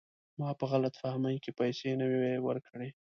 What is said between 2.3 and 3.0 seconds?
ورکړي.